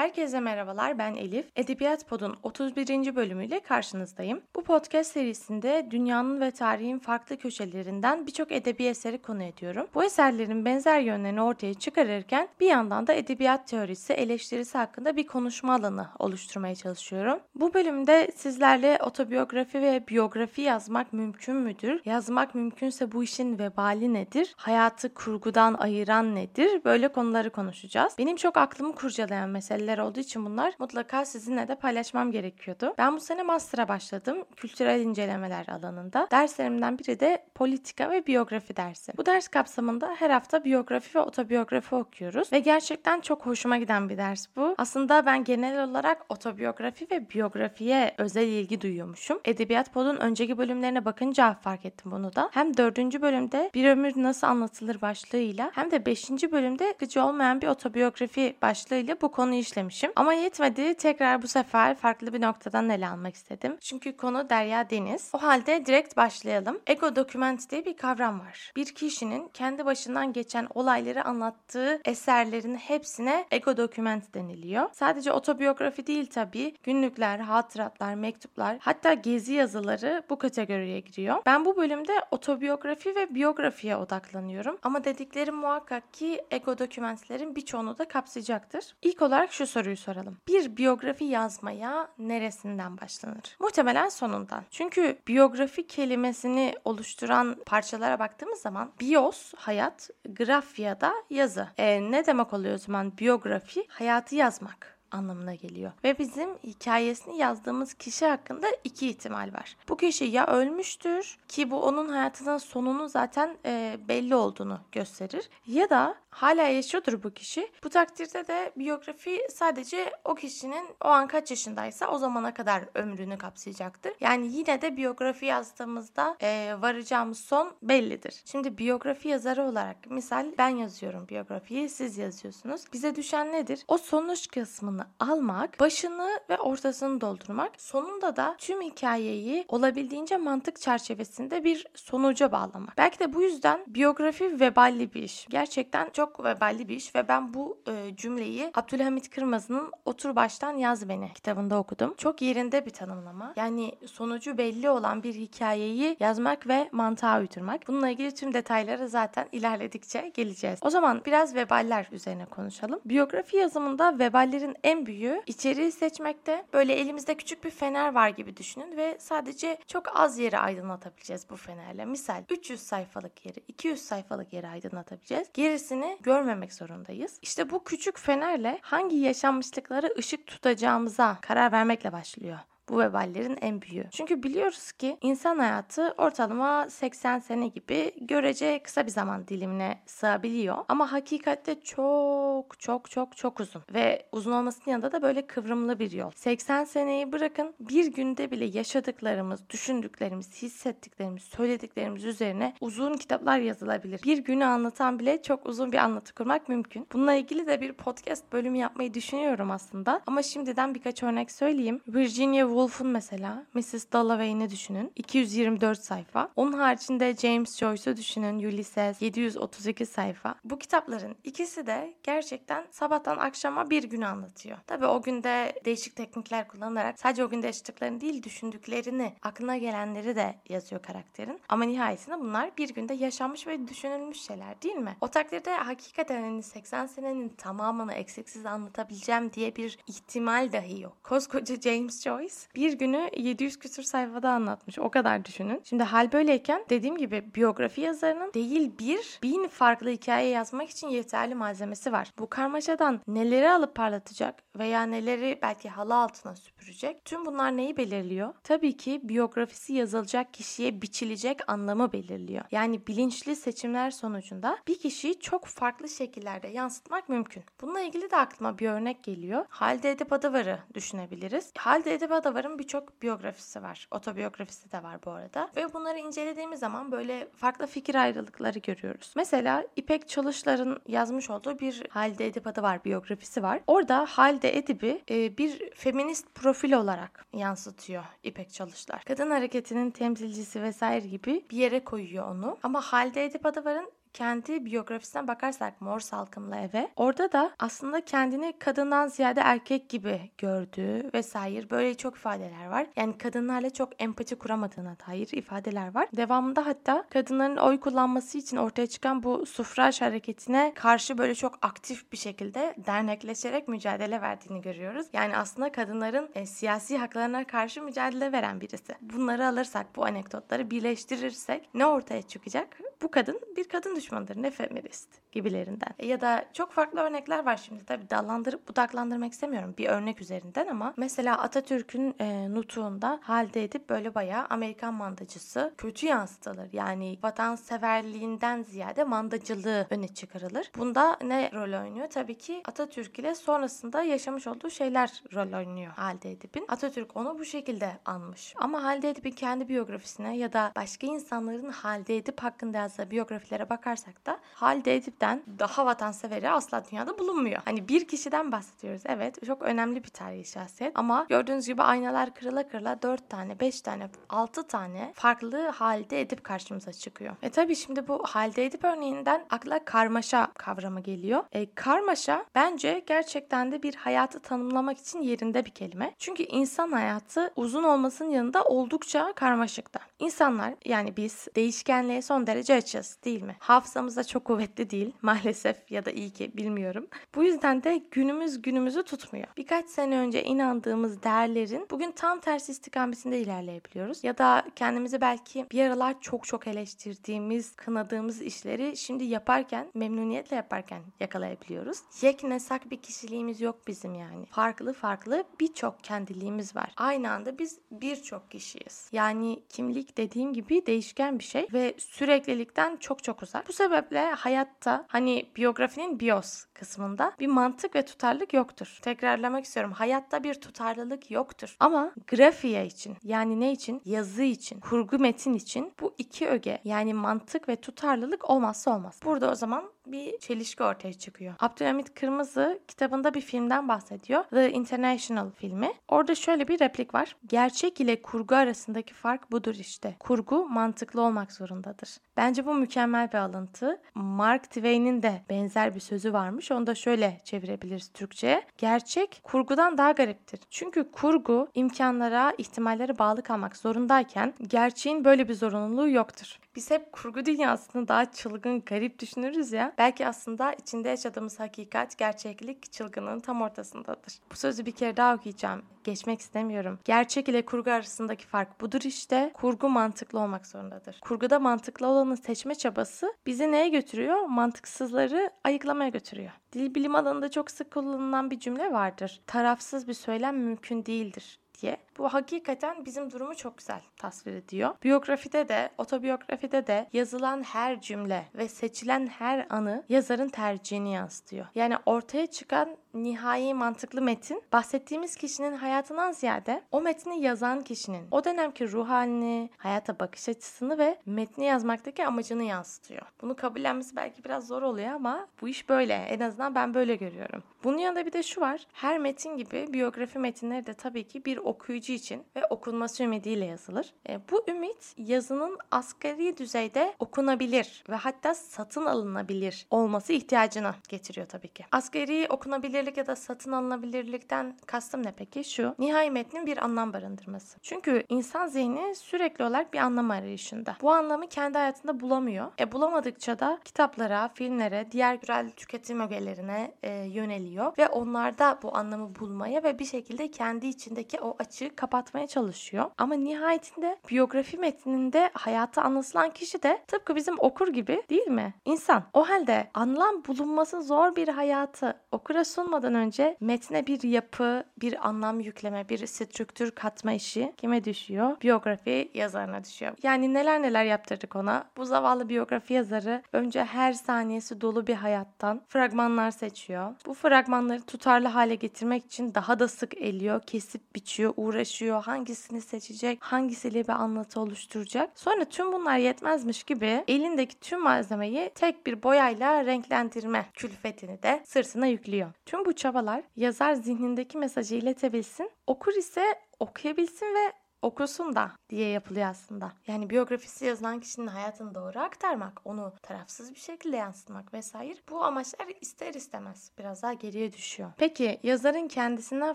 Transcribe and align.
Herkese 0.00 0.40
merhabalar 0.40 0.98
ben 0.98 1.14
Elif. 1.14 1.46
Edebiyat 1.56 2.08
Pod'un 2.08 2.36
31. 2.42 3.16
bölümüyle 3.16 3.60
karşınızdayım. 3.60 4.40
Bu 4.56 4.62
podcast 4.62 5.12
serisinde 5.12 5.88
dünyanın 5.90 6.40
ve 6.40 6.50
tarihin 6.50 6.98
farklı 6.98 7.36
köşelerinden 7.36 8.26
birçok 8.26 8.52
edebi 8.52 8.84
eseri 8.84 9.22
konu 9.22 9.42
ediyorum. 9.42 9.86
Bu 9.94 10.04
eserlerin 10.04 10.64
benzer 10.64 11.00
yönlerini 11.00 11.42
ortaya 11.42 11.74
çıkarırken 11.74 12.48
bir 12.60 12.66
yandan 12.66 13.06
da 13.06 13.12
edebiyat 13.12 13.68
teorisi, 13.68 14.12
eleştirisi 14.12 14.78
hakkında 14.78 15.16
bir 15.16 15.26
konuşma 15.26 15.74
alanı 15.74 16.08
oluşturmaya 16.18 16.74
çalışıyorum. 16.74 17.40
Bu 17.54 17.74
bölümde 17.74 18.30
sizlerle 18.36 18.98
otobiyografi 19.02 19.80
ve 19.80 20.04
biyografi 20.08 20.62
yazmak 20.62 21.12
mümkün 21.12 21.56
müdür? 21.56 22.00
Yazmak 22.04 22.54
mümkünse 22.54 23.12
bu 23.12 23.24
işin 23.24 23.58
vebali 23.58 24.14
nedir? 24.14 24.54
Hayatı 24.56 25.14
kurgudan 25.14 25.74
ayıran 25.74 26.34
nedir? 26.34 26.84
Böyle 26.84 27.08
konuları 27.08 27.50
konuşacağız. 27.50 28.14
Benim 28.18 28.36
çok 28.36 28.56
aklımı 28.56 28.94
kurcalayan 28.94 29.50
meseleler 29.90 30.08
olduğu 30.08 30.20
için 30.20 30.46
bunlar 30.46 30.74
mutlaka 30.78 31.24
sizinle 31.24 31.68
de 31.68 31.74
paylaşmam 31.74 32.32
gerekiyordu. 32.32 32.94
Ben 32.98 33.16
bu 33.16 33.20
sene 33.20 33.42
master'a 33.42 33.88
başladım. 33.88 34.44
Kültürel 34.56 35.00
incelemeler 35.00 35.66
alanında. 35.68 36.28
Derslerimden 36.30 36.98
biri 36.98 37.20
de 37.20 37.44
politika 37.54 38.10
ve 38.10 38.26
biyografi 38.26 38.76
dersi. 38.76 39.12
Bu 39.16 39.26
ders 39.26 39.48
kapsamında 39.48 40.16
her 40.18 40.30
hafta 40.30 40.64
biyografi 40.64 41.18
ve 41.18 41.20
otobiyografi 41.22 41.94
okuyoruz 41.94 42.52
ve 42.52 42.58
gerçekten 42.58 43.20
çok 43.20 43.46
hoşuma 43.46 43.76
giden 43.76 44.08
bir 44.08 44.18
ders 44.18 44.46
bu. 44.56 44.74
Aslında 44.78 45.26
ben 45.26 45.44
genel 45.44 45.84
olarak 45.84 46.26
otobiyografi 46.28 47.06
ve 47.10 47.30
biyografiye 47.30 48.14
özel 48.18 48.46
ilgi 48.46 48.80
duyuyormuşum. 48.80 49.40
Edebiyat 49.44 49.92
Pod'un 49.92 50.16
önceki 50.16 50.58
bölümlerine 50.58 51.04
bakınca 51.04 51.54
fark 51.54 51.84
ettim 51.84 52.10
bunu 52.10 52.34
da. 52.34 52.50
Hem 52.52 52.76
dördüncü 52.76 53.22
bölümde 53.22 53.70
bir 53.74 53.88
ömür 53.88 54.12
nasıl 54.16 54.46
anlatılır 54.46 55.00
başlığıyla 55.00 55.70
hem 55.74 55.90
de 55.90 56.06
beşinci 56.06 56.52
bölümde 56.52 56.94
gıcı 56.98 57.24
olmayan 57.24 57.60
bir 57.60 57.66
otobiyografi 57.66 58.56
başlığıyla 58.62 59.16
bu 59.20 59.30
konuyu 59.30 59.60
işlemişim. 59.80 60.12
Ama 60.16 60.32
yetmedi. 60.32 60.94
Tekrar 60.94 61.42
bu 61.42 61.48
sefer 61.48 61.94
farklı 61.94 62.32
bir 62.32 62.40
noktadan 62.40 62.88
ele 62.88 63.08
almak 63.08 63.34
istedim. 63.34 63.76
Çünkü 63.80 64.16
konu 64.16 64.50
Derya 64.50 64.90
Deniz. 64.90 65.30
O 65.32 65.42
halde 65.42 65.86
direkt 65.86 66.16
başlayalım. 66.16 66.80
Ego 66.86 67.16
document 67.16 67.70
diye 67.70 67.84
bir 67.84 67.96
kavram 67.96 68.40
var. 68.40 68.72
Bir 68.76 68.94
kişinin 68.94 69.48
kendi 69.48 69.86
başından 69.86 70.32
geçen 70.32 70.68
olayları 70.74 71.24
anlattığı 71.24 72.00
eserlerin 72.04 72.74
hepsine 72.74 73.46
ego 73.50 73.76
document 73.76 74.34
deniliyor. 74.34 74.88
Sadece 74.92 75.32
otobiyografi 75.32 76.06
değil 76.06 76.26
tabii. 76.26 76.74
Günlükler, 76.82 77.38
hatıratlar, 77.38 78.14
mektuplar 78.14 78.76
hatta 78.80 79.14
gezi 79.14 79.52
yazıları 79.52 80.22
bu 80.30 80.38
kategoriye 80.38 81.00
giriyor. 81.00 81.36
Ben 81.46 81.64
bu 81.64 81.76
bölümde 81.76 82.12
otobiyografi 82.30 83.16
ve 83.16 83.34
biyografiye 83.34 83.96
odaklanıyorum. 83.96 84.78
Ama 84.82 85.04
dediklerim 85.04 85.54
muhakkak 85.54 86.14
ki 86.14 86.42
ego 86.50 86.78
dokümentlerin 86.78 87.56
birçoğunu 87.56 87.98
da 87.98 88.08
kapsayacaktır. 88.08 88.84
İlk 89.02 89.22
olarak 89.22 89.52
şu 89.52 89.66
soruyu 89.70 89.96
soralım. 89.96 90.36
Bir 90.48 90.76
biyografi 90.76 91.24
yazmaya 91.24 92.08
neresinden 92.18 93.00
başlanır? 93.00 93.56
Muhtemelen 93.60 94.08
sonundan. 94.08 94.64
Çünkü 94.70 95.18
biyografi 95.28 95.86
kelimesini 95.86 96.74
oluşturan 96.84 97.56
parçalara 97.66 98.18
baktığımız 98.18 98.58
zaman 98.58 98.92
bios, 99.00 99.52
hayat, 99.56 100.10
grafya 100.28 101.00
da 101.00 101.12
yazı. 101.30 101.68
E, 101.78 102.10
ne 102.10 102.26
demek 102.26 102.52
oluyor 102.52 102.74
o 102.74 102.78
zaman 102.78 103.18
biyografi? 103.18 103.86
Hayatı 103.88 104.36
yazmak 104.36 104.99
anlamına 105.10 105.54
geliyor. 105.54 105.92
Ve 106.04 106.18
bizim 106.18 106.50
hikayesini 106.64 107.36
yazdığımız 107.38 107.94
kişi 107.94 108.26
hakkında 108.26 108.66
iki 108.84 109.08
ihtimal 109.08 109.52
var. 109.52 109.76
Bu 109.88 109.96
kişi 109.96 110.24
ya 110.24 110.46
ölmüştür 110.46 111.38
ki 111.48 111.70
bu 111.70 111.82
onun 111.82 112.08
hayatının 112.08 112.58
sonunu 112.58 113.08
zaten 113.08 113.56
e, 113.66 113.98
belli 114.08 114.34
olduğunu 114.34 114.80
gösterir 114.92 115.48
ya 115.66 115.90
da 115.90 116.14
hala 116.30 116.62
yaşıyordur 116.62 117.22
bu 117.22 117.30
kişi. 117.30 117.70
Bu 117.84 117.90
takdirde 117.90 118.46
de 118.46 118.72
biyografi 118.76 119.40
sadece 119.50 120.12
o 120.24 120.34
kişinin 120.34 120.86
o 121.04 121.08
an 121.08 121.28
kaç 121.28 121.50
yaşındaysa 121.50 122.08
o 122.08 122.18
zamana 122.18 122.54
kadar 122.54 122.84
ömrünü 122.94 123.38
kapsayacaktır. 123.38 124.12
Yani 124.20 124.46
yine 124.46 124.82
de 124.82 124.96
biyografi 124.96 125.46
yazdığımızda 125.46 126.36
e, 126.42 126.74
varacağımız 126.80 127.40
son 127.40 127.72
bellidir. 127.82 128.42
Şimdi 128.44 128.78
biyografi 128.78 129.28
yazarı 129.28 129.64
olarak 129.64 130.10
misal 130.10 130.52
ben 130.58 130.68
yazıyorum 130.68 131.28
biyografiyi 131.28 131.88
siz 131.88 132.18
yazıyorsunuz. 132.18 132.84
Bize 132.92 133.16
düşen 133.16 133.52
nedir? 133.52 133.84
O 133.88 133.98
sonuç 133.98 134.48
kısmını 134.48 134.99
almak, 135.20 135.80
başını 135.80 136.40
ve 136.50 136.58
ortasını 136.58 137.20
doldurmak. 137.20 137.70
Sonunda 137.78 138.36
da 138.36 138.54
tüm 138.58 138.82
hikayeyi 138.82 139.64
olabildiğince 139.68 140.36
mantık 140.36 140.80
çerçevesinde 140.80 141.64
bir 141.64 141.86
sonuca 141.94 142.52
bağlamak. 142.52 142.94
Belki 142.98 143.18
de 143.18 143.34
bu 143.34 143.42
yüzden 143.42 143.80
biyografi 143.86 144.60
veballi 144.60 145.14
bir 145.14 145.22
iş. 145.22 145.46
Gerçekten 145.50 146.10
çok 146.10 146.44
veballi 146.44 146.88
bir 146.88 146.96
iş 146.96 147.14
ve 147.14 147.28
ben 147.28 147.54
bu 147.54 147.78
e, 147.88 148.16
cümleyi 148.16 148.70
Abdülhamit 148.74 149.30
Kırmazı'nın 149.30 149.92
Otur 150.04 150.36
Baştan 150.36 150.72
Yaz 150.72 151.08
Beni 151.08 151.32
kitabında 151.32 151.78
okudum. 151.78 152.14
Çok 152.16 152.42
yerinde 152.42 152.86
bir 152.86 152.90
tanımlama. 152.90 153.52
Yani 153.56 153.92
sonucu 154.06 154.58
belli 154.58 154.90
olan 154.90 155.22
bir 155.22 155.34
hikayeyi 155.34 156.16
yazmak 156.20 156.68
ve 156.68 156.88
mantığa 156.92 157.40
uydurmak. 157.40 157.88
Bununla 157.88 158.08
ilgili 158.08 158.34
tüm 158.34 158.54
detaylara 158.54 159.08
zaten 159.08 159.48
ilerledikçe 159.52 160.32
geleceğiz. 160.34 160.78
O 160.82 160.90
zaman 160.90 161.22
biraz 161.26 161.54
veballer 161.54 162.08
üzerine 162.12 162.44
konuşalım. 162.44 163.00
Biyografi 163.04 163.56
yazımında 163.56 164.18
veballerin 164.18 164.76
en 164.84 164.89
büyüğü 165.06 165.42
içeriği 165.46 165.92
seçmekte. 165.92 166.66
Böyle 166.72 166.94
elimizde 166.94 167.36
küçük 167.36 167.64
bir 167.64 167.70
fener 167.70 168.14
var 168.14 168.28
gibi 168.28 168.56
düşünün 168.56 168.96
ve 168.96 169.16
sadece 169.20 169.78
çok 169.86 170.16
az 170.18 170.38
yeri 170.38 170.58
aydınlatabileceğiz 170.58 171.50
bu 171.50 171.56
fenerle. 171.56 172.04
Misal 172.04 172.44
300 172.50 172.80
sayfalık 172.80 173.46
yeri, 173.46 173.58
200 173.68 174.02
sayfalık 174.02 174.52
yeri 174.52 174.68
aydınlatabileceğiz. 174.68 175.48
Gerisini 175.54 176.18
görmemek 176.20 176.72
zorundayız. 176.72 177.38
İşte 177.42 177.70
bu 177.70 177.84
küçük 177.84 178.18
fenerle 178.18 178.78
hangi 178.82 179.16
yaşanmışlıklara 179.16 180.08
ışık 180.18 180.46
tutacağımıza 180.46 181.38
karar 181.40 181.72
vermekle 181.72 182.12
başlıyor 182.12 182.58
bu 182.90 183.00
veballerin 183.00 183.58
en 183.60 183.82
büyüğü. 183.82 184.06
Çünkü 184.10 184.42
biliyoruz 184.42 184.92
ki 184.92 185.18
insan 185.22 185.58
hayatı 185.58 186.14
ortalama 186.18 186.90
80 186.90 187.38
sene 187.38 187.68
gibi 187.68 188.12
görece 188.20 188.82
kısa 188.82 189.06
bir 189.06 189.10
zaman 189.10 189.48
dilimine 189.48 190.02
sığabiliyor. 190.06 190.76
Ama 190.88 191.12
hakikatte 191.12 191.80
çok 191.80 192.49
çok 192.78 193.10
çok 193.10 193.36
çok 193.36 193.60
uzun. 193.60 193.82
Ve 193.94 194.26
uzun 194.32 194.52
olmasının 194.52 194.90
yanında 194.92 195.12
da 195.12 195.22
böyle 195.22 195.46
kıvrımlı 195.46 195.98
bir 195.98 196.10
yol. 196.10 196.30
80 196.34 196.84
seneyi 196.84 197.32
bırakın 197.32 197.74
bir 197.80 198.06
günde 198.06 198.50
bile 198.50 198.64
yaşadıklarımız, 198.64 199.70
düşündüklerimiz, 199.70 200.62
hissettiklerimiz, 200.62 201.42
söylediklerimiz 201.42 202.24
üzerine 202.24 202.74
uzun 202.80 203.14
kitaplar 203.14 203.58
yazılabilir. 203.58 204.20
Bir 204.24 204.38
günü 204.38 204.64
anlatan 204.64 205.18
bile 205.18 205.42
çok 205.42 205.66
uzun 205.66 205.92
bir 205.92 205.98
anlatı 205.98 206.34
kurmak 206.34 206.68
mümkün. 206.68 207.06
Bununla 207.12 207.34
ilgili 207.34 207.66
de 207.66 207.80
bir 207.80 207.92
podcast 207.92 208.52
bölümü 208.52 208.78
yapmayı 208.78 209.14
düşünüyorum 209.14 209.70
aslında. 209.70 210.20
Ama 210.26 210.42
şimdiden 210.42 210.94
birkaç 210.94 211.22
örnek 211.22 211.50
söyleyeyim. 211.50 212.00
Virginia 212.08 212.66
Woolf 212.66 212.90
Woolf'un 212.90 213.06
mesela 213.06 213.64
Mrs. 213.74 214.12
Dalloway'ini 214.12 214.70
düşünün. 214.70 215.12
224 215.16 215.98
sayfa. 215.98 216.48
Onun 216.56 216.72
haricinde 216.72 217.36
James 217.36 217.78
Joyce'u 217.78 218.16
düşünün. 218.16 218.58
Ulysses 218.58 219.22
732 219.22 220.06
sayfa. 220.06 220.54
Bu 220.64 220.78
kitapların 220.78 221.36
ikisi 221.44 221.86
de 221.86 222.14
gerçekten 222.22 222.49
sabahtan 222.90 223.38
akşama 223.38 223.90
bir 223.90 224.04
günü 224.04 224.26
anlatıyor. 224.26 224.78
Tabi 224.86 225.06
o 225.06 225.22
günde 225.22 225.80
değişik 225.84 226.16
teknikler 226.16 226.68
kullanarak 226.68 227.18
sadece 227.18 227.44
o 227.44 227.48
günde 227.48 227.66
yaşadıklarını 227.66 228.20
değil 228.20 228.42
düşündüklerini, 228.42 229.32
aklına 229.42 229.76
gelenleri 229.76 230.36
de 230.36 230.54
yazıyor 230.68 231.02
karakterin. 231.02 231.60
Ama 231.68 231.84
nihayetinde 231.84 232.40
bunlar 232.40 232.70
bir 232.78 232.94
günde 232.94 233.14
yaşanmış 233.14 233.66
ve 233.66 233.88
düşünülmüş 233.88 234.40
şeyler 234.40 234.82
değil 234.82 234.96
mi? 234.96 235.16
O 235.20 235.28
takdirde 235.28 235.76
hakikaten 235.76 236.42
hani 236.42 236.62
80 236.62 237.06
senenin 237.06 237.48
tamamını 237.48 238.12
eksiksiz 238.12 238.66
anlatabileceğim 238.66 239.52
diye 239.52 239.76
bir 239.76 239.98
ihtimal 240.06 240.72
dahi 240.72 241.00
yok. 241.00 241.16
Koskoca 241.22 241.80
James 241.80 242.22
Joyce 242.22 242.54
bir 242.74 242.92
günü 242.92 243.30
700 243.36 243.78
küsur 243.78 244.02
sayfada 244.02 244.50
anlatmış. 244.50 244.98
O 244.98 245.10
kadar 245.10 245.44
düşünün. 245.44 245.80
Şimdi 245.84 246.02
hal 246.02 246.32
böyleyken 246.32 246.84
dediğim 246.90 247.16
gibi 247.16 247.54
biyografi 247.54 248.00
yazarının 248.00 248.52
değil 248.54 248.92
bir 248.98 249.38
bin 249.42 249.68
farklı 249.68 250.10
hikaye 250.10 250.48
yazmak 250.48 250.90
için 250.90 251.08
yeterli 251.08 251.54
malzemesi 251.54 252.12
var. 252.12 252.32
Bu 252.40 252.50
karmaşadan 252.50 253.20
neleri 253.28 253.70
alıp 253.70 253.94
parlatacak 253.94 254.62
veya 254.78 255.02
neleri 255.02 255.58
belki 255.62 255.88
halı 255.88 256.14
altına 256.14 256.56
süpürecek? 256.56 257.24
Tüm 257.24 257.46
bunlar 257.46 257.76
neyi 257.76 257.96
belirliyor? 257.96 258.54
Tabii 258.64 258.96
ki 258.96 259.20
biyografisi 259.22 259.92
yazılacak 259.92 260.54
kişiye 260.54 261.02
biçilecek 261.02 261.70
anlamı 261.70 262.12
belirliyor. 262.12 262.64
Yani 262.70 263.06
bilinçli 263.06 263.56
seçimler 263.56 264.10
sonucunda 264.10 264.78
bir 264.88 264.98
kişiyi 264.98 265.40
çok 265.40 265.66
farklı 265.66 266.08
şekillerde 266.08 266.68
yansıtmak 266.68 267.28
mümkün. 267.28 267.64
Bununla 267.80 268.00
ilgili 268.00 268.30
de 268.30 268.36
aklıma 268.36 268.78
bir 268.78 268.88
örnek 268.88 269.24
geliyor. 269.24 269.64
Halide 269.68 270.10
Edip 270.10 270.32
Adıvar'ı 270.32 270.78
düşünebiliriz. 270.94 271.72
Halide 271.78 272.14
Edip 272.14 272.30
yazarın 272.30 272.78
birçok 272.78 273.22
biyografisi 273.22 273.82
var. 273.82 274.08
Otobiyografisi 274.10 274.92
de 274.92 275.02
var 275.02 275.16
bu 275.24 275.30
arada. 275.30 275.70
Ve 275.76 275.92
bunları 275.92 276.18
incelediğimiz 276.18 276.80
zaman 276.80 277.12
böyle 277.12 277.48
farklı 277.56 277.86
fikir 277.86 278.14
ayrılıkları 278.14 278.78
görüyoruz. 278.78 279.32
Mesela 279.36 279.86
İpek 279.96 280.28
Çalışlar'ın 280.28 281.00
yazmış 281.08 281.50
olduğu 281.50 281.78
bir 281.78 282.02
Halide 282.10 282.29
Edip 282.38 282.66
adı 282.66 282.82
var, 282.82 283.04
biyografisi 283.04 283.62
var. 283.62 283.80
Orada 283.86 284.26
Halide 284.28 284.76
Edip'i 284.76 285.22
e, 285.30 285.58
bir 285.58 285.90
feminist 285.94 286.54
profil 286.54 286.92
olarak 286.92 287.46
yansıtıyor 287.52 288.24
İpek 288.42 288.72
Çalışlar. 288.72 289.22
Kadın 289.24 289.50
hareketinin 289.50 290.10
temsilcisi 290.10 290.82
vesaire 290.82 291.28
gibi 291.28 291.64
bir 291.70 291.76
yere 291.76 292.04
koyuyor 292.04 292.48
onu. 292.48 292.78
Ama 292.82 293.00
Halide 293.00 293.44
Edip 293.44 293.66
Adıvar'ın 293.66 294.12
kendi 294.32 294.84
biyografisine 294.84 295.48
bakarsak 295.48 296.00
Mor 296.00 296.20
Salkımlı 296.20 296.76
Eve 296.76 297.08
orada 297.16 297.52
da 297.52 297.70
aslında 297.78 298.20
kendini 298.20 298.78
kadından 298.78 299.28
ziyade 299.28 299.60
erkek 299.60 300.08
gibi 300.08 300.50
gördüğü 300.58 301.30
vesaire 301.34 301.90
böyle 301.90 302.14
çok 302.16 302.36
ifadeler 302.36 302.86
var. 302.86 303.06
Yani 303.16 303.38
kadınlarla 303.38 303.90
çok 303.90 304.22
empati 304.22 304.56
kuramadığına 304.56 305.16
dair 305.28 305.48
ifadeler 305.52 306.14
var. 306.14 306.28
Devamında 306.36 306.86
hatta 306.86 307.24
kadınların 307.30 307.76
oy 307.76 308.00
kullanması 308.00 308.58
için 308.58 308.76
ortaya 308.76 309.06
çıkan 309.06 309.42
bu 309.42 309.66
sufraj 309.66 310.20
hareketine 310.20 310.92
karşı 310.94 311.38
böyle 311.38 311.54
çok 311.54 311.78
aktif 311.82 312.32
bir 312.32 312.36
şekilde 312.36 312.94
dernekleşerek 313.06 313.88
mücadele 313.88 314.40
verdiğini 314.40 314.82
görüyoruz. 314.82 315.26
Yani 315.32 315.56
aslında 315.56 315.92
kadınların 315.92 316.50
e, 316.54 316.66
siyasi 316.66 317.18
haklarına 317.18 317.66
karşı 317.66 318.02
mücadele 318.02 318.52
veren 318.52 318.80
birisi. 318.80 319.14
Bunları 319.20 319.66
alırsak, 319.66 320.16
bu 320.16 320.24
anekdotları 320.24 320.90
birleştirirsek 320.90 321.88
ne 321.94 322.06
ortaya 322.06 322.42
çıkacak? 322.42 323.00
Bu 323.22 323.30
kadın 323.30 323.60
bir 323.76 323.88
kadın 323.88 324.16
düşmanıdır, 324.16 324.62
ne 324.62 324.70
feminist 324.70 325.28
gibilerinden. 325.52 326.14
E, 326.18 326.26
ya 326.26 326.40
da 326.40 326.64
çok 326.72 326.92
farklı 326.92 327.20
örnekler 327.20 327.64
var 327.64 327.76
şimdi 327.76 328.04
tabii 328.04 328.30
dallandırıp 328.30 328.88
budaklandırmak 328.88 329.52
istemiyorum 329.52 329.94
bir 329.98 330.08
örnek 330.08 330.40
üzerinden 330.40 330.86
ama 330.86 331.14
mesela 331.16 331.58
Atatürk'ün 331.58 332.34
e, 332.40 332.74
nutuğunda 332.74 333.40
halde 333.42 333.84
edip 333.84 334.08
böyle 334.10 334.34
bayağı 334.34 334.66
Amerikan 334.70 335.14
mandacısı 335.14 335.94
kötü 335.98 336.26
yansıtılır. 336.26 336.88
Yani 336.92 337.38
vatanseverliğinden 337.42 338.82
ziyade 338.82 339.24
mandacılığı 339.24 340.06
öne 340.10 340.28
çıkarılır. 340.28 340.90
Bunda 340.98 341.38
ne 341.44 341.70
rol 341.72 342.02
oynuyor? 342.02 342.28
Tabii 342.30 342.58
ki 342.58 342.82
Atatürk 342.88 343.38
ile 343.38 343.54
sonrasında 343.54 344.22
yaşamış 344.22 344.66
olduğu 344.66 344.90
şeyler 344.90 345.42
rol 345.54 345.78
oynuyor 345.78 346.12
Halide 346.12 346.50
Edip'in. 346.50 346.84
Atatürk 346.88 347.36
onu 347.36 347.58
bu 347.58 347.64
şekilde 347.64 348.18
anmış. 348.24 348.74
Ama 348.76 349.04
Halide 349.04 349.30
Edip'in 349.30 349.50
kendi 349.50 349.88
biyografisine 349.88 350.56
ya 350.56 350.72
da 350.72 350.92
başka 350.96 351.26
insanların 351.26 351.88
Halide 351.90 352.36
Edip 352.36 352.62
hakkında 352.62 352.98
yazdığı 352.98 353.30
biyografilere 353.30 353.90
bakarsak 353.90 354.46
da 354.46 354.58
Halide 354.74 355.16
Edip'ten 355.40 355.62
daha 355.78 356.06
vatanseveri 356.06 356.70
asla 356.70 357.04
dünyada 357.10 357.38
bulunmuyor. 357.38 357.82
Hani 357.84 358.08
bir 358.08 358.28
kişiden 358.28 358.72
bahsediyoruz. 358.72 359.22
Evet 359.26 359.66
çok 359.66 359.82
önemli 359.82 360.24
bir 360.24 360.28
tarihi 360.28 360.64
şahsiyet 360.64 361.12
ama 361.14 361.46
gördüğünüz 361.48 361.86
gibi 361.86 362.02
aynalar 362.02 362.54
kırıla 362.54 362.88
kırıla 362.88 363.22
4 363.22 363.50
tane, 363.50 363.80
5 363.80 364.00
tane, 364.00 364.30
6 364.48 364.82
tane 364.82 365.32
farklı 365.34 365.88
Halide 365.88 366.40
Edip 366.40 366.64
karşımıza 366.64 367.12
çıkıyor. 367.12 367.56
E 367.62 367.70
tabii 367.70 367.96
şimdi 367.96 368.28
bu 368.28 368.42
Halide 368.46 368.86
Edip 368.86 369.04
örneğinden 369.04 369.64
akla 369.70 370.04
karmaşa 370.04 370.72
kavramı 370.74 371.20
geliyor. 371.20 371.64
E, 371.72 371.94
karmaşa 371.94 372.64
bence 372.74 373.24
gerçekten 373.26 373.92
de 373.92 374.02
bir 374.02 374.14
hayatı 374.14 374.60
tanımlamak 374.60 375.18
için 375.18 375.42
yerinde 375.42 375.84
bir 375.84 375.90
kelime. 375.90 376.34
Çünkü 376.38 376.62
insan 376.62 377.12
hayatı 377.12 377.72
uzun 377.76 378.04
olmasının 378.04 378.50
yanında 378.50 378.84
oldukça 378.84 379.52
karmaşık 379.52 380.14
da. 380.14 380.18
İnsanlar 380.38 380.94
yani 381.04 381.36
biz 381.36 381.68
değişkenliğe 381.76 382.42
son 382.42 382.66
derece 382.66 382.94
açız 382.94 383.38
değil 383.44 383.62
mi? 383.62 383.76
Hafızamız 383.78 384.36
da 384.36 384.44
çok 384.44 384.64
kuvvetli 384.64 385.10
değil 385.10 385.29
maalesef 385.42 386.10
ya 386.10 386.24
da 386.24 386.30
iyi 386.30 386.50
ki 386.50 386.76
bilmiyorum. 386.76 387.26
Bu 387.54 387.64
yüzden 387.64 388.02
de 388.02 388.22
günümüz 388.30 388.82
günümüzü 388.82 389.22
tutmuyor. 389.22 389.66
Birkaç 389.76 390.08
sene 390.10 390.38
önce 390.38 390.64
inandığımız 390.64 391.42
değerlerin 391.42 392.06
bugün 392.10 392.32
tam 392.32 392.60
tersi 392.60 392.92
istikametinde 392.92 393.60
ilerleyebiliyoruz. 393.60 394.44
Ya 394.44 394.58
da 394.58 394.84
kendimizi 394.96 395.40
belki 395.40 395.86
bir 395.92 396.06
aralar 396.06 396.40
çok 396.40 396.64
çok 396.64 396.86
eleştirdiğimiz, 396.86 397.96
kınadığımız 397.96 398.62
işleri 398.62 399.16
şimdi 399.16 399.44
yaparken, 399.44 400.08
memnuniyetle 400.14 400.76
yaparken 400.76 401.22
yakalayabiliyoruz. 401.40 402.18
Yeknesak 402.42 403.10
bir 403.10 403.16
kişiliğimiz 403.16 403.80
yok 403.80 404.06
bizim 404.06 404.34
yani. 404.34 404.66
Farklı 404.66 405.12
farklı 405.12 405.64
birçok 405.80 406.24
kendiliğimiz 406.24 406.96
var. 406.96 407.12
Aynı 407.16 407.50
anda 407.50 407.78
biz 407.78 407.98
birçok 408.10 408.70
kişiyiz. 408.70 409.28
Yani 409.32 409.82
kimlik 409.88 410.36
dediğim 410.36 410.72
gibi 410.72 411.06
değişken 411.06 411.58
bir 411.58 411.64
şey 411.64 411.88
ve 411.92 412.14
süreklilikten 412.18 413.16
çok 413.16 413.44
çok 413.44 413.62
uzak. 413.62 413.88
Bu 413.88 413.92
sebeple 413.92 414.50
hayatta 414.50 415.19
hani 415.28 415.66
biyografinin 415.76 416.40
bios 416.40 416.84
kısmında 416.94 417.52
bir 417.60 417.66
mantık 417.66 418.14
ve 418.14 418.24
tutarlılık 418.24 418.74
yoktur. 418.74 419.18
Tekrarlamak 419.22 419.84
istiyorum. 419.84 420.12
Hayatta 420.12 420.64
bir 420.64 420.74
tutarlılık 420.74 421.50
yoktur. 421.50 421.96
Ama 422.00 422.32
grafiye 422.46 423.06
için 423.06 423.36
yani 423.42 423.80
ne 423.80 423.92
için? 423.92 424.22
Yazı 424.24 424.62
için, 424.62 425.00
kurgu 425.00 425.38
metin 425.38 425.74
için 425.74 426.12
bu 426.20 426.34
iki 426.38 426.68
öge 426.68 426.98
yani 427.04 427.34
mantık 427.34 427.88
ve 427.88 427.96
tutarlılık 427.96 428.70
olmazsa 428.70 429.16
olmaz. 429.16 429.40
Burada 429.44 429.70
o 429.70 429.74
zaman 429.74 430.04
bir 430.26 430.58
çelişki 430.58 431.02
ortaya 431.02 431.32
çıkıyor. 431.32 431.74
Abdülhamit 431.78 432.34
Kırmızı 432.34 433.00
kitabında 433.08 433.54
bir 433.54 433.60
filmden 433.60 434.08
bahsediyor. 434.08 434.64
The 434.64 434.92
International 434.92 435.70
filmi. 435.70 436.12
Orada 436.28 436.54
şöyle 436.54 436.88
bir 436.88 437.00
replik 437.00 437.34
var. 437.34 437.56
Gerçek 437.66 438.20
ile 438.20 438.42
kurgu 438.42 438.74
arasındaki 438.74 439.34
fark 439.34 439.72
budur 439.72 439.94
işte. 439.94 440.36
Kurgu 440.40 440.88
mantıklı 440.88 441.42
olmak 441.42 441.72
zorundadır. 441.72 442.36
Bence 442.56 442.86
bu 442.86 442.94
mükemmel 442.94 443.52
bir 443.52 443.58
alıntı. 443.58 444.20
Mark 444.34 444.90
Twain'in 445.10 445.42
de 445.42 445.62
benzer 445.70 446.14
bir 446.14 446.20
sözü 446.20 446.52
varmış. 446.52 446.92
Onu 446.92 447.06
da 447.06 447.14
şöyle 447.14 447.60
çevirebiliriz 447.64 448.28
Türkçe'ye. 448.28 448.82
Gerçek 448.98 449.60
kurgudan 449.62 450.18
daha 450.18 450.32
gariptir. 450.32 450.80
Çünkü 450.90 451.30
kurgu 451.30 451.88
imkanlara, 451.94 452.72
ihtimallere 452.78 453.38
bağlı 453.38 453.62
kalmak 453.62 453.96
zorundayken 453.96 454.74
gerçeğin 454.86 455.44
böyle 455.44 455.68
bir 455.68 455.74
zorunluluğu 455.74 456.28
yoktur. 456.28 456.78
Biz 456.96 457.10
hep 457.10 457.32
kurgu 457.32 457.66
dünyasını 457.66 458.28
daha 458.28 458.52
çılgın, 458.52 459.00
garip 459.00 459.38
düşünürüz 459.38 459.92
ya. 459.92 460.12
Belki 460.18 460.46
aslında 460.46 460.92
içinde 460.92 461.28
yaşadığımız 461.28 461.80
hakikat, 461.80 462.38
gerçeklik 462.38 463.12
çılgınlığın 463.12 463.60
tam 463.60 463.82
ortasındadır. 463.82 464.58
Bu 464.72 464.76
sözü 464.76 465.06
bir 465.06 465.12
kere 465.12 465.36
daha 465.36 465.54
okuyacağım. 465.54 466.02
Geçmek 466.24 466.60
istemiyorum. 466.60 467.18
Gerçek 467.24 467.68
ile 467.68 467.84
kurgu 467.84 468.10
arasındaki 468.10 468.66
fark 468.66 469.00
budur 469.00 469.20
işte. 469.24 469.70
Kurgu 469.74 470.08
mantıklı 470.08 470.58
olmak 470.58 470.86
zorundadır. 470.86 471.38
Kurguda 471.40 471.78
mantıklı 471.78 472.26
olanı 472.26 472.56
seçme 472.56 472.94
çabası 472.94 473.54
bizi 473.66 473.92
neye 473.92 474.08
götürüyor? 474.08 474.60
Mantıksızları 474.60 475.70
ayıklamaya 475.84 476.30
götürüyor. 476.30 476.70
Dil 476.92 477.14
bilim 477.14 477.34
alanında 477.34 477.70
çok 477.70 477.90
sık 477.90 478.10
kullanılan 478.10 478.70
bir 478.70 478.80
cümle 478.80 479.12
vardır. 479.12 479.60
Tarafsız 479.66 480.28
bir 480.28 480.34
söylem 480.34 480.76
mümkün 480.78 481.26
değildir 481.26 481.78
diye. 482.02 482.16
Bu 482.40 482.48
hakikaten 482.48 483.24
bizim 483.24 483.50
durumu 483.50 483.74
çok 483.74 483.98
güzel 483.98 484.20
tasvir 484.36 484.72
ediyor. 484.72 485.14
Biyografide 485.22 485.88
de, 485.88 486.10
otobiyografide 486.18 487.06
de 487.06 487.28
yazılan 487.32 487.82
her 487.82 488.20
cümle 488.20 488.68
ve 488.74 488.88
seçilen 488.88 489.46
her 489.46 489.86
anı 489.90 490.24
yazarın 490.28 490.68
tercihini 490.68 491.32
yansıtıyor. 491.32 491.86
Yani 491.94 492.16
ortaya 492.26 492.66
çıkan 492.66 493.16
nihai 493.34 493.94
mantıklı 493.94 494.42
metin 494.42 494.82
bahsettiğimiz 494.92 495.56
kişinin 495.56 495.96
hayatından 495.96 496.52
ziyade 496.52 497.02
o 497.12 497.20
metni 497.20 497.60
yazan 497.60 498.00
kişinin 498.00 498.46
o 498.50 498.64
dönemki 498.64 499.12
ruh 499.12 499.28
halini, 499.28 499.90
hayata 499.96 500.38
bakış 500.38 500.68
açısını 500.68 501.18
ve 501.18 501.38
metni 501.46 501.84
yazmaktaki 501.84 502.46
amacını 502.46 502.82
yansıtıyor. 502.82 503.42
Bunu 503.62 503.76
kabullenmesi 503.76 504.36
belki 504.36 504.64
biraz 504.64 504.86
zor 504.86 505.02
oluyor 505.02 505.28
ama 505.28 505.66
bu 505.80 505.88
iş 505.88 506.08
böyle. 506.08 506.34
En 506.34 506.60
azından 506.60 506.94
ben 506.94 507.14
böyle 507.14 507.36
görüyorum. 507.36 507.82
Bunun 508.04 508.18
yanında 508.18 508.46
bir 508.46 508.52
de 508.52 508.62
şu 508.62 508.80
var. 508.80 509.06
Her 509.12 509.38
metin 509.38 509.76
gibi 509.76 510.06
biyografi 510.12 510.58
metinleri 510.58 511.06
de 511.06 511.14
tabii 511.14 511.44
ki 511.44 511.64
bir 511.64 511.76
okuyucu 511.76 512.29
için 512.32 512.64
ve 512.76 512.86
okunması 512.90 513.42
ümidiyle 513.42 513.84
yazılır. 513.84 514.34
E, 514.48 514.60
bu 514.70 514.84
ümit 514.88 515.34
yazının 515.38 515.98
asgari 516.10 516.76
düzeyde 516.76 517.34
okunabilir 517.38 518.24
ve 518.28 518.34
hatta 518.34 518.74
satın 518.74 519.26
alınabilir 519.26 520.06
olması 520.10 520.52
ihtiyacını 520.52 521.14
getiriyor 521.28 521.66
tabii 521.66 521.88
ki. 521.88 522.04
Asgari 522.12 522.66
okunabilirlik 522.70 523.36
ya 523.36 523.46
da 523.46 523.56
satın 523.56 523.92
alınabilirlikten 523.92 524.96
kastım 525.06 525.46
ne 525.46 525.52
peki? 525.52 525.84
Şu, 525.84 526.14
nihai 526.18 526.50
metnin 526.50 526.86
bir 526.86 527.04
anlam 527.04 527.32
barındırması. 527.32 527.98
Çünkü 528.02 528.44
insan 528.48 528.86
zihni 528.86 529.34
sürekli 529.34 529.84
olarak 529.84 530.12
bir 530.12 530.18
anlam 530.18 530.50
arayışında. 530.50 531.16
Bu 531.22 531.30
anlamı 531.30 531.68
kendi 531.68 531.98
hayatında 531.98 532.40
bulamıyor. 532.40 532.92
E 533.00 533.12
bulamadıkça 533.12 533.78
da 533.78 533.98
kitaplara, 534.04 534.68
filmlere, 534.74 535.26
diğer 535.32 535.60
kültürel 535.70 535.90
tüketim 535.90 536.40
ögelerine 536.40 537.14
e, 537.22 537.32
yöneliyor 537.32 538.12
ve 538.18 538.28
onlarda 538.28 538.98
bu 539.02 539.16
anlamı 539.16 539.54
bulmaya 539.54 540.02
ve 540.02 540.18
bir 540.18 540.24
şekilde 540.24 540.70
kendi 540.70 541.06
içindeki 541.06 541.60
o 541.60 541.76
açığı 541.78 542.16
kapatmaya 542.20 542.66
çalışıyor. 542.66 543.30
Ama 543.38 543.54
nihayetinde 543.54 544.38
biyografi 544.50 544.98
metninde 544.98 545.70
hayatı 545.74 546.20
anlatılan 546.20 546.70
kişi 546.70 547.02
de 547.02 547.22
tıpkı 547.26 547.56
bizim 547.56 547.74
okur 547.78 548.08
gibi 548.08 548.42
değil 548.50 548.68
mi? 548.68 548.94
İnsan. 549.04 549.44
O 549.52 549.68
halde 549.68 550.10
anlam 550.14 550.64
bulunması 550.64 551.22
zor 551.22 551.56
bir 551.56 551.68
hayatı 551.68 552.34
okura 552.52 552.84
sunmadan 552.84 553.34
önce 553.34 553.76
metne 553.80 554.26
bir 554.26 554.42
yapı, 554.42 555.04
bir 555.20 555.48
anlam 555.48 555.80
yükleme, 555.80 556.28
bir 556.28 556.46
strüktür 556.46 557.10
katma 557.10 557.52
işi 557.52 557.92
kime 557.96 558.24
düşüyor? 558.24 558.76
Biyografi 558.82 559.50
yazarına 559.54 560.04
düşüyor. 560.04 560.32
Yani 560.42 560.74
neler 560.74 561.02
neler 561.02 561.24
yaptırdık 561.24 561.76
ona. 561.76 562.04
Bu 562.16 562.24
zavallı 562.24 562.68
biyografi 562.68 563.14
yazarı 563.14 563.62
önce 563.72 564.04
her 564.04 564.32
saniyesi 564.32 565.00
dolu 565.00 565.26
bir 565.26 565.34
hayattan 565.34 566.00
fragmanlar 566.08 566.70
seçiyor. 566.70 567.34
Bu 567.46 567.54
fragmanları 567.54 568.22
tutarlı 568.22 568.68
hale 568.68 568.94
getirmek 568.94 569.46
için 569.46 569.74
daha 569.74 569.98
da 569.98 570.08
sık 570.08 570.36
eliyor, 570.38 570.80
kesip 570.80 571.34
biçiyor, 571.34 571.74
uğraşıyor. 571.76 571.99
Hangisini 572.42 573.00
seçecek, 573.00 573.62
hangisiyle 573.62 574.24
bir 574.24 574.32
anlatı 574.32 574.80
oluşturacak. 574.80 575.50
Sonra 575.54 575.84
tüm 575.84 576.12
bunlar 576.12 576.38
yetmezmiş 576.38 577.04
gibi 577.04 577.44
elindeki 577.48 578.00
tüm 578.00 578.22
malzemeyi 578.22 578.90
tek 578.94 579.26
bir 579.26 579.42
boyayla 579.42 580.06
renklendirme 580.06 580.86
külfetini 580.94 581.62
de 581.62 581.82
sırtına 581.84 582.26
yüklüyor. 582.26 582.72
Tüm 582.86 583.04
bu 583.04 583.12
çabalar 583.12 583.62
yazar 583.76 584.14
zihnindeki 584.14 584.78
mesajı 584.78 585.14
iletebilsin, 585.14 585.90
okur 586.06 586.34
ise 586.34 586.74
okuyabilsin 587.00 587.66
ve 587.66 587.92
okusun 588.22 588.74
da 588.74 588.92
diye 589.10 589.28
yapılıyor 589.28 589.66
aslında. 589.66 590.12
Yani 590.26 590.50
biyografisi 590.50 591.04
yazılan 591.04 591.40
kişinin 591.40 591.66
hayatını 591.66 592.14
doğru 592.14 592.38
aktarmak, 592.38 593.00
onu 593.04 593.32
tarafsız 593.42 593.94
bir 593.94 594.00
şekilde 594.00 594.36
yansıtmak 594.36 594.94
vesaire 594.94 595.38
bu 595.50 595.64
amaçlar 595.64 596.06
ister 596.20 596.54
istemez 596.54 597.10
biraz 597.18 597.42
daha 597.42 597.52
geriye 597.52 597.92
düşüyor. 597.92 598.32
Peki 598.36 598.80
yazarın 598.82 599.28
kendisinden 599.28 599.94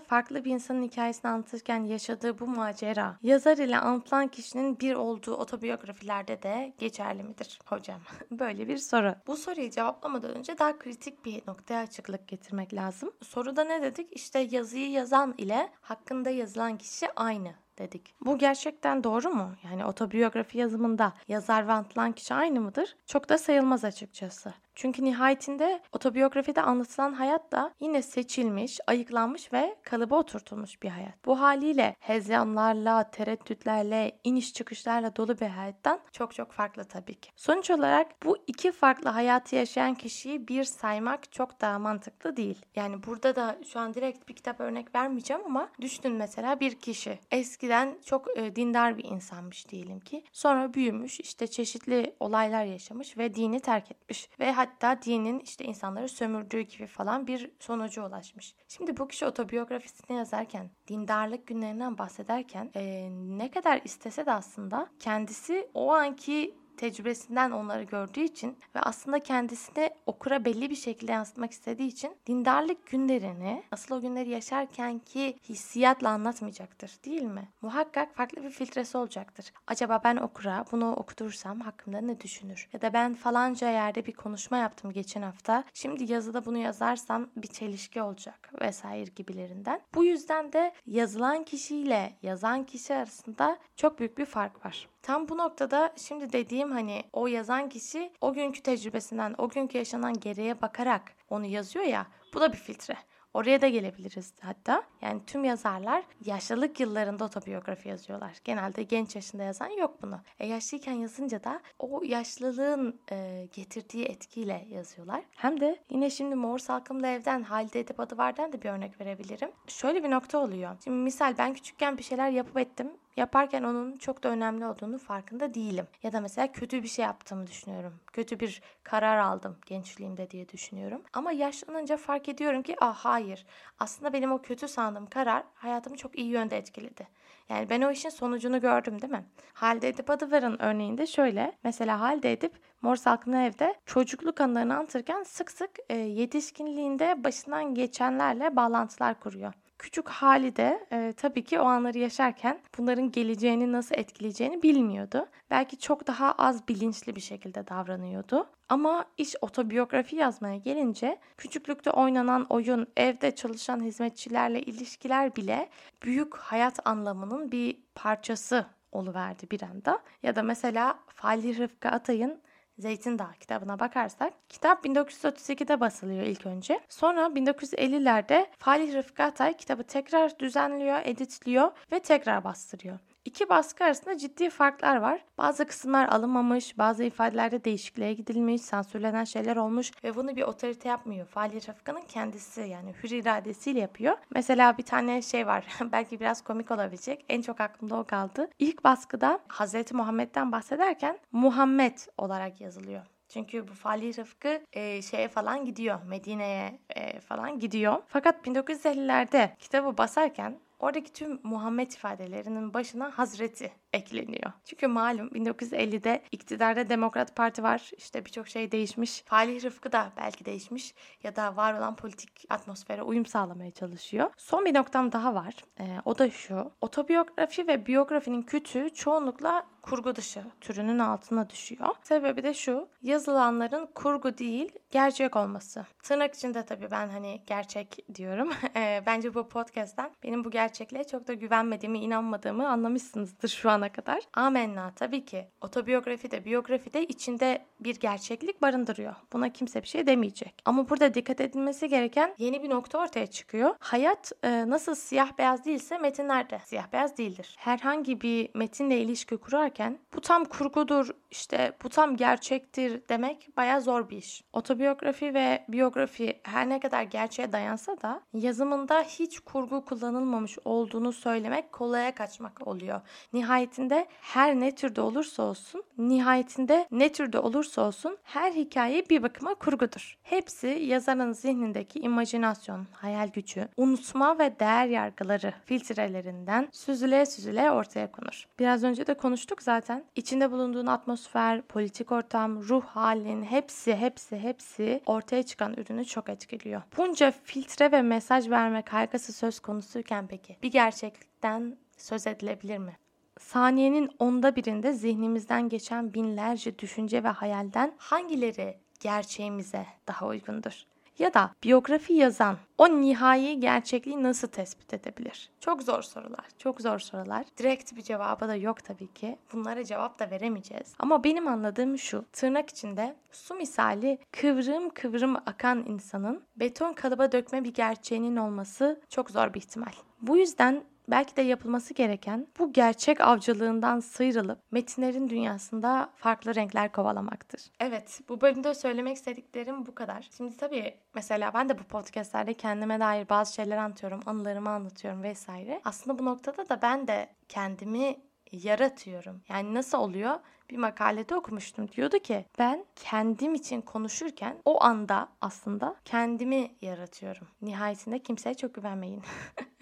farklı 0.00 0.44
bir 0.44 0.50
insanın 0.50 0.82
hikayesini 0.82 1.30
anlatırken 1.30 1.84
yaşadığı 1.84 2.38
bu 2.38 2.46
macera 2.46 3.18
yazar 3.22 3.58
ile 3.58 3.78
anlatılan 3.78 4.28
kişinin 4.28 4.80
bir 4.80 4.94
olduğu 4.94 5.34
otobiyografilerde 5.34 6.42
de 6.42 6.72
geçerli 6.78 7.22
midir 7.22 7.58
hocam? 7.66 8.00
Böyle 8.30 8.68
bir 8.68 8.76
soru. 8.76 9.14
Bu 9.26 9.36
soruyu 9.36 9.70
cevaplamadan 9.70 10.34
önce 10.34 10.58
daha 10.58 10.78
kritik 10.78 11.24
bir 11.24 11.42
noktaya 11.46 11.80
açıklık 11.82 12.28
getirmek 12.28 12.74
lazım. 12.74 13.10
Soruda 13.22 13.64
ne 13.64 13.82
dedik? 13.82 14.08
İşte 14.12 14.38
yazıyı 14.38 14.90
yazan 14.90 15.34
ile 15.38 15.72
hakkında 15.80 16.30
yazılan 16.30 16.78
kişi 16.78 17.12
aynı 17.16 17.54
dedik. 17.78 18.14
Bu 18.20 18.38
gerçekten 18.38 19.04
doğru 19.04 19.30
mu? 19.30 19.52
Yani 19.64 19.84
otobiyografi 19.84 20.58
yazımında 20.58 21.12
yazar 21.28 21.68
ve 21.68 21.72
anlatılan 21.72 22.12
kişi 22.12 22.34
aynı 22.34 22.60
mıdır? 22.60 22.96
Çok 23.06 23.28
da 23.28 23.38
sayılmaz 23.38 23.84
açıkçası. 23.84 24.54
Çünkü 24.76 25.04
nihayetinde 25.04 25.80
otobiyografide 25.92 26.62
anlatılan 26.62 27.12
hayat 27.12 27.52
da 27.52 27.74
yine 27.80 28.02
seçilmiş, 28.02 28.78
ayıklanmış 28.86 29.52
ve 29.52 29.76
kalıba 29.82 30.18
oturtulmuş 30.18 30.82
bir 30.82 30.88
hayat. 30.88 31.26
Bu 31.26 31.40
haliyle 31.40 31.96
hezeyanlarla, 32.00 33.10
tereddütlerle, 33.10 34.18
iniş 34.24 34.52
çıkışlarla 34.52 35.16
dolu 35.16 35.40
bir 35.40 35.46
hayattan 35.46 36.00
çok 36.12 36.34
çok 36.34 36.52
farklı 36.52 36.84
tabii 36.84 37.14
ki. 37.14 37.30
Sonuç 37.36 37.70
olarak 37.70 38.22
bu 38.24 38.36
iki 38.46 38.72
farklı 38.72 39.10
hayatı 39.10 39.56
yaşayan 39.56 39.94
kişiyi 39.94 40.48
bir 40.48 40.64
saymak 40.64 41.32
çok 41.32 41.60
daha 41.60 41.78
mantıklı 41.78 42.36
değil. 42.36 42.62
Yani 42.76 43.02
burada 43.06 43.36
da 43.36 43.58
şu 43.72 43.80
an 43.80 43.94
direkt 43.94 44.28
bir 44.28 44.34
kitap 44.34 44.60
örnek 44.60 44.94
vermeyeceğim 44.94 45.42
ama 45.46 45.68
düşünün 45.80 46.16
mesela 46.16 46.60
bir 46.60 46.74
kişi 46.74 47.18
eskiden 47.30 47.98
çok 48.04 48.38
e, 48.38 48.56
dindar 48.56 48.98
bir 48.98 49.04
insanmış 49.04 49.68
diyelim 49.68 50.00
ki. 50.00 50.24
Sonra 50.32 50.74
büyümüş, 50.74 51.20
işte 51.20 51.46
çeşitli 51.46 52.14
olaylar 52.20 52.64
yaşamış 52.64 53.18
ve 53.18 53.34
dini 53.34 53.60
terk 53.60 53.90
etmiş 53.90 54.28
ve 54.40 54.52
hatta 54.66 55.02
dinin 55.02 55.40
işte 55.40 55.64
insanları 55.64 56.08
sömürdüğü 56.08 56.60
gibi 56.60 56.86
falan 56.86 57.26
bir 57.26 57.50
sonuca 57.60 58.06
ulaşmış. 58.06 58.54
Şimdi 58.68 58.96
bu 58.96 59.08
kişi 59.08 59.26
otobiyografisini 59.26 60.16
yazarken, 60.16 60.70
dindarlık 60.88 61.46
günlerinden 61.46 61.98
bahsederken 61.98 62.70
e, 62.76 63.08
ne 63.10 63.50
kadar 63.50 63.80
istese 63.84 64.26
de 64.26 64.32
aslında 64.32 64.88
kendisi 64.98 65.68
o 65.74 65.92
anki 65.92 66.54
tecrübesinden 66.76 67.50
onları 67.50 67.82
gördüğü 67.82 68.20
için 68.20 68.58
ve 68.74 68.80
aslında 68.80 69.18
kendisini 69.22 69.90
okura 70.06 70.44
belli 70.44 70.70
bir 70.70 70.76
şekilde 70.76 71.12
yansıtmak 71.12 71.52
istediği 71.52 71.88
için 71.88 72.16
dindarlık 72.26 72.86
günlerini 72.86 73.62
asıl 73.70 73.94
o 73.94 74.00
günleri 74.00 74.30
yaşarken 74.30 74.98
ki 74.98 75.36
hissiyatla 75.48 76.08
anlatmayacaktır 76.08 76.90
değil 77.04 77.22
mi? 77.22 77.48
Muhakkak 77.62 78.14
farklı 78.14 78.42
bir 78.42 78.50
filtresi 78.50 78.98
olacaktır. 78.98 79.52
Acaba 79.66 80.00
ben 80.04 80.16
okura 80.16 80.64
bunu 80.72 80.92
okutursam 80.92 81.60
hakkımda 81.60 82.00
ne 82.00 82.20
düşünür? 82.20 82.68
Ya 82.72 82.80
da 82.80 82.92
ben 82.92 83.14
falanca 83.14 83.70
yerde 83.70 84.06
bir 84.06 84.12
konuşma 84.12 84.56
yaptım 84.56 84.92
geçen 84.92 85.22
hafta. 85.22 85.64
Şimdi 85.74 86.12
yazıda 86.12 86.44
bunu 86.44 86.58
yazarsam 86.58 87.28
bir 87.36 87.48
çelişki 87.48 88.02
olacak 88.02 88.50
vesaire 88.60 89.10
gibilerinden. 89.16 89.80
Bu 89.94 90.04
yüzden 90.04 90.52
de 90.52 90.72
yazılan 90.86 91.44
kişiyle 91.44 92.12
yazan 92.22 92.64
kişi 92.64 92.94
arasında 92.94 93.58
çok 93.76 93.98
büyük 93.98 94.18
bir 94.18 94.24
fark 94.26 94.66
var. 94.66 94.88
Tam 95.02 95.28
bu 95.28 95.38
noktada 95.38 95.92
şimdi 95.96 96.32
dediğim 96.32 96.65
hani 96.70 97.04
o 97.12 97.26
yazan 97.26 97.68
kişi 97.68 98.12
o 98.20 98.32
günkü 98.32 98.62
tecrübesinden, 98.62 99.34
o 99.38 99.48
günkü 99.48 99.78
yaşanan 99.78 100.20
geriye 100.20 100.62
bakarak 100.62 101.12
onu 101.30 101.46
yazıyor 101.46 101.84
ya 101.84 102.06
bu 102.34 102.40
da 102.40 102.52
bir 102.52 102.58
filtre. 102.58 102.96
Oraya 103.36 103.60
da 103.60 103.68
gelebiliriz 103.68 104.32
hatta. 104.40 104.82
Yani 105.02 105.20
tüm 105.26 105.44
yazarlar 105.44 106.04
yaşlılık 106.24 106.80
yıllarında 106.80 107.24
otobiyografi 107.24 107.88
yazıyorlar. 107.88 108.32
Genelde 108.44 108.82
genç 108.82 109.16
yaşında 109.16 109.42
yazan 109.42 109.68
yok 109.68 110.02
bunu. 110.02 110.20
E 110.38 110.46
yaşlıyken 110.46 110.92
yazınca 110.92 111.44
da 111.44 111.60
o 111.78 112.02
yaşlılığın 112.04 113.00
e, 113.10 113.48
getirdiği 113.52 114.04
etkiyle 114.04 114.66
yazıyorlar. 114.70 115.22
Hem 115.30 115.60
de 115.60 115.78
yine 115.90 116.10
şimdi 116.10 116.34
Mor 116.34 116.58
Salkımlı 116.58 117.06
Ev'den 117.06 117.42
Halide 117.42 117.80
Edip 117.80 118.00
Adıvar'dan 118.00 118.52
da 118.52 118.62
bir 118.62 118.68
örnek 118.68 119.00
verebilirim. 119.00 119.50
Şöyle 119.66 120.04
bir 120.04 120.10
nokta 120.10 120.38
oluyor. 120.38 120.76
Şimdi 120.84 120.96
misal 120.96 121.38
ben 121.38 121.54
küçükken 121.54 121.98
bir 121.98 122.02
şeyler 122.02 122.30
yapıp 122.30 122.58
ettim 122.58 122.90
yaparken 123.16 123.62
onun 123.62 123.96
çok 123.96 124.22
da 124.22 124.28
önemli 124.28 124.66
olduğunu 124.66 124.98
farkında 124.98 125.54
değilim. 125.54 125.86
Ya 126.02 126.12
da 126.12 126.20
mesela 126.20 126.52
kötü 126.52 126.82
bir 126.82 126.88
şey 126.88 127.04
yaptığımı 127.04 127.46
düşünüyorum. 127.46 127.94
Kötü 128.12 128.40
bir 128.40 128.62
karar 128.82 129.18
aldım 129.18 129.56
gençliğimde 129.66 130.30
diye 130.30 130.48
düşünüyorum. 130.48 131.02
Ama 131.12 131.32
yaşlanınca 131.32 131.96
fark 131.96 132.28
ediyorum 132.28 132.62
ki 132.62 132.76
ah 132.80 132.96
hayır. 132.96 133.46
Aslında 133.78 134.12
benim 134.12 134.32
o 134.32 134.42
kötü 134.42 134.68
sandığım 134.68 135.06
karar 135.06 135.42
hayatımı 135.54 135.96
çok 135.96 136.18
iyi 136.18 136.28
yönde 136.28 136.58
etkiledi. 136.58 137.08
Yani 137.48 137.70
ben 137.70 137.82
o 137.82 137.90
işin 137.90 138.08
sonucunu 138.08 138.60
gördüm 138.60 139.02
değil 139.02 139.12
mi? 139.12 139.24
Halide 139.52 139.88
Edip 139.88 140.10
Adıvar'ın 140.10 140.62
örneğinde 140.62 141.06
şöyle. 141.06 141.52
Mesela 141.64 142.00
Halide 142.00 142.32
Edip 142.32 142.52
Mor 142.82 142.96
Salkımlı 142.96 143.36
Ev'de 143.36 143.74
çocukluk 143.86 144.40
anılarını 144.40 144.74
anlatırken 144.76 145.22
sık 145.22 145.50
sık 145.50 145.70
e, 145.88 145.96
yetişkinliğinde 145.96 147.24
başından 147.24 147.74
geçenlerle 147.74 148.56
bağlantılar 148.56 149.20
kuruyor. 149.20 149.52
Küçük 149.78 150.08
hali 150.08 150.56
de 150.56 150.86
e, 150.92 151.14
tabii 151.16 151.44
ki 151.44 151.60
o 151.60 151.64
anları 151.64 151.98
yaşarken 151.98 152.60
bunların 152.78 153.10
geleceğini 153.12 153.72
nasıl 153.72 153.94
etkileyeceğini 153.94 154.62
bilmiyordu. 154.62 155.26
Belki 155.50 155.78
çok 155.78 156.06
daha 156.06 156.32
az 156.32 156.68
bilinçli 156.68 157.16
bir 157.16 157.20
şekilde 157.20 157.68
davranıyordu. 157.68 158.46
Ama 158.68 159.04
iş 159.18 159.34
otobiyografi 159.40 160.16
yazmaya 160.16 160.56
gelince 160.56 161.18
küçüklükte 161.36 161.90
oynanan 161.90 162.46
oyun, 162.48 162.86
evde 162.96 163.34
çalışan 163.34 163.82
hizmetçilerle 163.84 164.62
ilişkiler 164.62 165.36
bile 165.36 165.68
büyük 166.02 166.36
hayat 166.36 166.86
anlamının 166.86 167.52
bir 167.52 167.76
parçası 167.94 168.66
oluverdi 168.92 169.50
bir 169.50 169.62
anda. 169.62 170.02
Ya 170.22 170.36
da 170.36 170.42
mesela 170.42 170.98
Fali 171.14 171.58
Rıfkı 171.58 171.88
Atay'ın 171.88 172.40
Zeytin 172.78 173.18
Dağı 173.18 173.32
kitabına 173.40 173.80
bakarsak 173.80 174.32
kitap 174.48 174.84
1932'de 174.84 175.80
basılıyor 175.80 176.22
ilk 176.22 176.46
önce. 176.46 176.80
Sonra 176.88 177.26
1950'lerde 177.26 178.46
Falih 178.58 178.94
Rıfkı 178.94 179.22
Atay 179.22 179.56
kitabı 179.56 179.82
tekrar 179.84 180.38
düzenliyor, 180.38 181.00
editliyor 181.04 181.70
ve 181.92 182.00
tekrar 182.00 182.44
bastırıyor. 182.44 182.98
İki 183.26 183.48
baskı 183.48 183.84
arasında 183.84 184.18
ciddi 184.18 184.50
farklar 184.50 184.96
var. 184.96 185.20
Bazı 185.38 185.66
kısımlar 185.66 186.08
alınmamış, 186.08 186.78
bazı 186.78 187.04
ifadelerde 187.04 187.64
değişikliğe 187.64 188.12
gidilmiş, 188.12 188.62
sansürlenen 188.62 189.24
şeyler 189.24 189.56
olmuş 189.56 189.92
ve 190.04 190.14
bunu 190.14 190.36
bir 190.36 190.42
otorite 190.42 190.88
yapmıyor. 190.88 191.26
Fahri 191.26 191.56
Rıfkı'nın 191.68 192.02
kendisi 192.08 192.60
yani 192.60 192.94
hür 193.02 193.10
iradesiyle 193.10 193.80
yapıyor. 193.80 194.16
Mesela 194.34 194.78
bir 194.78 194.82
tane 194.82 195.22
şey 195.22 195.46
var. 195.46 195.66
belki 195.92 196.20
biraz 196.20 196.44
komik 196.44 196.70
olabilecek. 196.70 197.24
En 197.28 197.42
çok 197.42 197.60
aklımda 197.60 197.96
o 197.96 198.04
kaldı. 198.04 198.48
İlk 198.58 198.84
baskıda 198.84 199.38
Hazreti 199.48 199.96
Muhammed'den 199.96 200.52
bahsederken 200.52 201.18
Muhammed 201.32 201.98
olarak 202.18 202.60
yazılıyor. 202.60 203.02
Çünkü 203.28 203.68
bu 203.68 203.72
Fali 203.72 204.16
Rıfkı 204.16 204.60
e, 204.72 205.02
şeye 205.02 205.28
falan 205.28 205.64
gidiyor. 205.64 205.98
Medine'ye 206.08 206.78
e, 206.88 207.20
falan 207.20 207.58
gidiyor. 207.58 208.02
Fakat 208.08 208.46
1950'lerde 208.46 209.56
kitabı 209.58 209.98
basarken 209.98 210.58
Oradaki 210.78 211.12
tüm 211.12 211.40
Muhammed 211.42 211.90
ifadelerinin 211.90 212.74
başına 212.74 213.18
Hazreti 213.18 213.72
ekleniyor. 213.92 214.52
Çünkü 214.64 214.86
malum 214.86 215.28
1950'de 215.28 216.22
iktidarda 216.32 216.88
Demokrat 216.88 217.36
Parti 217.36 217.62
var. 217.62 217.90
İşte 217.96 218.24
birçok 218.24 218.48
şey 218.48 218.72
değişmiş. 218.72 219.22
Falih 219.26 219.64
Rıfkı 219.64 219.92
da 219.92 220.12
belki 220.16 220.44
değişmiş 220.44 220.94
ya 221.22 221.36
da 221.36 221.56
var 221.56 221.74
olan 221.74 221.96
politik 221.96 222.44
atmosfere 222.48 223.02
uyum 223.02 223.26
sağlamaya 223.26 223.70
çalışıyor. 223.70 224.30
Son 224.36 224.64
bir 224.64 224.74
noktam 224.74 225.12
daha 225.12 225.34
var. 225.34 225.54
Ee, 225.80 225.84
o 226.04 226.18
da 226.18 226.30
şu. 226.30 226.72
Otobiyografi 226.80 227.68
ve 227.68 227.86
biyografinin 227.86 228.42
kütüğü 228.42 228.94
çoğunlukla 228.94 229.66
kurgu 229.90 230.16
dışı 230.16 230.44
türünün 230.60 230.98
altına 230.98 231.50
düşüyor. 231.50 231.88
Sebebi 232.02 232.42
de 232.42 232.54
şu. 232.54 232.88
Yazılanların 233.02 233.88
kurgu 233.94 234.38
değil, 234.38 234.72
gerçek 234.90 235.36
olması. 235.36 235.86
Tırnak 236.02 236.34
içinde 236.34 236.66
tabii 236.66 236.90
ben 236.90 237.08
hani 237.08 237.42
gerçek 237.46 238.14
diyorum. 238.14 238.50
Ee, 238.76 239.02
bence 239.06 239.34
bu 239.34 239.48
podcast'ten 239.48 240.10
benim 240.22 240.44
bu 240.44 240.50
gerçekliğe 240.50 241.04
çok 241.04 241.28
da 241.28 241.34
güvenmediğimi, 241.34 241.98
inanmadığımı 241.98 242.68
anlamışsınızdır 242.68 243.48
şu 243.48 243.70
ana 243.70 243.92
kadar. 243.92 244.22
Amenna 244.34 244.92
tabii 244.96 245.24
ki. 245.24 245.48
Otobiyografi 245.60 246.30
de 246.30 246.44
biyografi 246.44 246.92
de 246.92 247.06
içinde 247.06 247.66
bir 247.80 248.00
gerçeklik 248.00 248.62
barındırıyor. 248.62 249.14
Buna 249.32 249.52
kimse 249.52 249.82
bir 249.82 249.88
şey 249.88 250.06
demeyecek. 250.06 250.54
Ama 250.64 250.88
burada 250.88 251.14
dikkat 251.14 251.40
edilmesi 251.40 251.88
gereken 251.88 252.34
yeni 252.38 252.62
bir 252.62 252.70
nokta 252.70 252.98
ortaya 252.98 253.26
çıkıyor. 253.26 253.74
Hayat 253.80 254.32
e, 254.42 254.70
nasıl 254.70 254.94
siyah 254.94 255.38
beyaz 255.38 255.64
değilse 255.64 255.98
metinler 255.98 256.50
de 256.50 256.58
siyah 256.64 256.92
beyaz 256.92 257.18
değildir. 257.18 257.56
Herhangi 257.58 258.20
bir 258.20 258.48
metinle 258.54 259.00
ilişki 259.00 259.36
kurarken 259.36 259.75
bu 260.14 260.20
tam 260.20 260.44
kurgudur 260.44 261.10
işte 261.30 261.72
bu 261.84 261.88
tam 261.88 262.16
gerçektir 262.16 263.02
demek 263.08 263.56
bayağı 263.56 263.80
zor 263.80 264.10
bir 264.10 264.16
iş. 264.16 264.44
Otobiyografi 264.52 265.34
ve 265.34 265.64
biyografi 265.68 266.40
her 266.42 266.68
ne 266.68 266.80
kadar 266.80 267.02
gerçeğe 267.02 267.52
dayansa 267.52 268.00
da 268.00 268.22
yazımında 268.34 269.02
hiç 269.02 269.40
kurgu 269.40 269.84
kullanılmamış 269.84 270.58
olduğunu 270.64 271.12
söylemek 271.12 271.72
kolaya 271.72 272.14
kaçmak 272.14 272.66
oluyor. 272.66 273.00
Nihayetinde 273.32 274.06
her 274.20 274.60
ne 274.60 274.74
türde 274.74 275.00
olursa 275.00 275.42
olsun, 275.42 275.82
nihayetinde 275.98 276.88
ne 276.90 277.12
türde 277.12 277.38
olursa 277.38 277.82
olsun 277.82 278.18
her 278.22 278.52
hikaye 278.52 279.08
bir 279.10 279.22
bakıma 279.22 279.54
kurgudur. 279.54 280.18
Hepsi 280.22 280.66
yazarın 280.66 281.32
zihnindeki 281.32 282.00
imajinasyon, 282.00 282.86
hayal 282.92 283.28
gücü, 283.28 283.68
unutma 283.76 284.38
ve 284.38 284.60
değer 284.60 284.86
yargıları 284.86 285.54
filtrelerinden 285.64 286.68
süzüle 286.72 287.26
süzüle 287.26 287.70
ortaya 287.70 288.12
konur. 288.12 288.46
Biraz 288.58 288.84
önce 288.84 289.06
de 289.06 289.14
konuştuk 289.14 289.62
zaten. 289.66 290.04
İçinde 290.16 290.50
bulunduğun 290.50 290.86
atmosfer, 290.86 291.62
politik 291.62 292.12
ortam, 292.12 292.62
ruh 292.62 292.84
halin 292.84 293.42
hepsi 293.42 293.96
hepsi 293.96 294.38
hepsi 294.38 295.02
ortaya 295.06 295.42
çıkan 295.42 295.74
ürünü 295.74 296.04
çok 296.04 296.28
etkiliyor. 296.28 296.82
Bunca 296.96 297.32
filtre 297.44 297.92
ve 297.92 298.02
mesaj 298.02 298.50
verme 298.50 298.82
kaygısı 298.82 299.32
söz 299.32 299.60
konusuyken 299.60 300.26
peki 300.26 300.56
bir 300.62 300.70
gerçeklikten 300.70 301.76
söz 301.96 302.26
edilebilir 302.26 302.78
mi? 302.78 302.96
Saniyenin 303.38 304.10
onda 304.18 304.56
birinde 304.56 304.92
zihnimizden 304.92 305.68
geçen 305.68 306.14
binlerce 306.14 306.78
düşünce 306.78 307.24
ve 307.24 307.28
hayalden 307.28 307.94
hangileri 307.98 308.78
gerçeğimize 309.00 309.86
daha 310.08 310.26
uygundur? 310.26 310.86
Ya 311.18 311.34
da 311.34 311.50
biyografi 311.64 312.12
yazan 312.12 312.56
o 312.78 312.88
nihai 312.88 313.60
gerçekliği 313.60 314.22
nasıl 314.22 314.48
tespit 314.48 314.94
edebilir? 314.94 315.50
Çok 315.60 315.82
zor 315.82 316.02
sorular, 316.02 316.46
çok 316.58 316.80
zor 316.80 316.98
sorular. 316.98 317.44
Direkt 317.58 317.96
bir 317.96 318.02
cevabı 318.02 318.48
da 318.48 318.54
yok 318.54 318.84
tabii 318.84 319.12
ki. 319.12 319.38
Bunlara 319.52 319.84
cevap 319.84 320.18
da 320.18 320.30
veremeyeceğiz. 320.30 320.94
Ama 320.98 321.24
benim 321.24 321.48
anladığım 321.48 321.98
şu, 321.98 322.24
tırnak 322.32 322.70
içinde 322.70 323.16
su 323.32 323.54
misali 323.54 324.18
kıvrım 324.32 324.90
kıvrım 324.90 325.36
akan 325.36 325.84
insanın 325.86 326.42
beton 326.56 326.92
kalıba 326.92 327.32
dökme 327.32 327.64
bir 327.64 327.74
gerçeğinin 327.74 328.36
olması 328.36 329.00
çok 329.08 329.30
zor 329.30 329.54
bir 329.54 329.58
ihtimal. 329.60 329.92
Bu 330.22 330.36
yüzden 330.36 330.84
belki 331.08 331.36
de 331.36 331.42
yapılması 331.42 331.94
gereken 331.94 332.46
bu 332.58 332.72
gerçek 332.72 333.20
avcılığından 333.20 334.00
sıyrılıp 334.00 334.58
metinlerin 334.70 335.28
dünyasında 335.28 336.10
farklı 336.16 336.54
renkler 336.54 336.92
kovalamaktır. 336.92 337.70
Evet, 337.80 338.20
bu 338.28 338.40
bölümde 338.40 338.74
söylemek 338.74 339.16
istediklerim 339.16 339.86
bu 339.86 339.94
kadar. 339.94 340.28
Şimdi 340.36 340.56
tabii 340.56 340.94
mesela 341.14 341.54
ben 341.54 341.68
de 341.68 341.78
bu 341.78 341.82
podcastlerde 341.82 342.54
kendime 342.54 343.00
dair 343.00 343.28
bazı 343.28 343.54
şeyler 343.54 343.76
anlatıyorum, 343.76 344.20
anılarımı 344.26 344.70
anlatıyorum 344.70 345.22
vesaire. 345.22 345.80
Aslında 345.84 346.18
bu 346.18 346.24
noktada 346.24 346.68
da 346.68 346.82
ben 346.82 347.06
de 347.06 347.28
kendimi 347.48 348.16
yaratıyorum. 348.52 349.42
Yani 349.48 349.74
nasıl 349.74 349.98
oluyor? 349.98 350.34
Bir 350.70 350.76
makalede 350.76 351.34
okumuştum. 351.36 351.92
Diyordu 351.92 352.18
ki 352.18 352.44
ben 352.58 352.84
kendim 352.96 353.54
için 353.54 353.80
konuşurken 353.80 354.56
o 354.64 354.82
anda 354.84 355.28
aslında 355.40 355.96
kendimi 356.04 356.70
yaratıyorum. 356.82 357.48
Nihayetinde 357.62 358.18
kimseye 358.18 358.54
çok 358.54 358.74
güvenmeyin. 358.74 359.22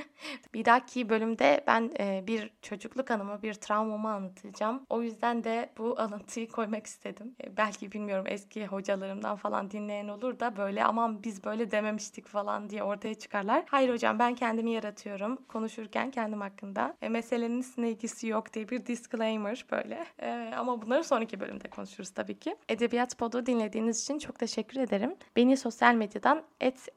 bir 0.54 0.64
dahaki 0.64 1.08
bölümde 1.08 1.64
ben 1.66 1.90
e, 2.00 2.24
bir 2.26 2.50
çocukluk 2.62 3.10
anımı, 3.10 3.42
bir 3.42 3.54
travmamı 3.54 4.08
anlatacağım. 4.08 4.82
O 4.90 5.02
yüzden 5.02 5.44
de 5.44 5.70
bu 5.78 6.00
alıntıyı 6.00 6.48
koymak 6.48 6.86
istedim. 6.86 7.34
E, 7.44 7.56
belki 7.56 7.92
bilmiyorum 7.92 8.24
eski 8.28 8.66
hocalarımdan 8.66 9.36
falan 9.36 9.70
dinleyen 9.70 10.08
olur 10.08 10.40
da 10.40 10.56
böyle 10.56 10.84
aman 10.84 11.22
biz 11.22 11.44
böyle 11.44 11.70
dememiştik 11.70 12.26
falan 12.26 12.70
diye 12.70 12.82
ortaya 12.82 13.14
çıkarlar. 13.14 13.64
Hayır 13.68 13.92
hocam 13.92 14.18
ben 14.18 14.34
kendimi 14.34 14.70
yaratıyorum. 14.70 15.36
Konuşurken 15.48 16.10
kendim 16.10 16.40
hakkında. 16.40 16.96
E, 17.02 17.08
meselenin 17.08 17.60
sizinle 17.60 17.90
ilgisi 17.90 18.26
yok 18.26 18.52
diye 18.52 18.68
bir 18.68 18.86
disclaimer 18.86 19.66
böyle. 19.72 20.06
E, 20.18 20.52
ama 20.56 20.82
bunları 20.82 21.04
sonraki 21.04 21.40
bölümde 21.40 21.68
konuşuruz 21.68 22.10
tabii 22.10 22.38
ki. 22.38 22.56
Edebiyat 22.68 23.18
Pod'u 23.18 23.46
dinlediğiniz 23.46 24.02
için 24.02 24.18
çok 24.18 24.38
teşekkür 24.38 24.80
ederim. 24.80 25.14
Beni 25.36 25.56
sosyal 25.56 25.94
medyadan 25.94 26.42
et 26.60 26.88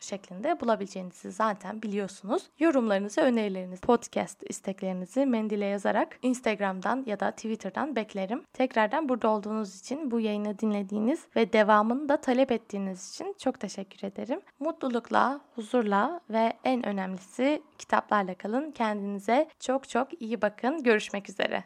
şeklinde 0.00 0.60
bulabileceğinizi 0.60 1.32
zaten 1.32 1.82
biliyorsunuz. 1.82 2.11
Yorumlarınızı, 2.58 3.20
önerilerinizi, 3.20 3.80
podcast 3.80 4.42
isteklerinizi 4.48 5.26
mendile 5.26 5.64
yazarak 5.64 6.18
Instagram'dan 6.22 7.04
ya 7.06 7.20
da 7.20 7.30
Twitter'dan 7.30 7.96
beklerim. 7.96 8.42
Tekrardan 8.52 9.08
burada 9.08 9.28
olduğunuz 9.28 9.80
için, 9.80 10.10
bu 10.10 10.20
yayını 10.20 10.58
dinlediğiniz 10.58 11.26
ve 11.36 11.52
devamını 11.52 12.08
da 12.08 12.16
talep 12.16 12.52
ettiğiniz 12.52 13.10
için 13.10 13.34
çok 13.38 13.60
teşekkür 13.60 14.06
ederim. 14.08 14.40
Mutlulukla, 14.60 15.40
huzurla 15.54 16.20
ve 16.30 16.52
en 16.64 16.86
önemlisi 16.86 17.62
kitaplarla 17.78 18.34
kalın. 18.34 18.70
Kendinize 18.70 19.48
çok 19.60 19.88
çok 19.88 20.22
iyi 20.22 20.42
bakın. 20.42 20.82
Görüşmek 20.82 21.28
üzere. 21.30 21.64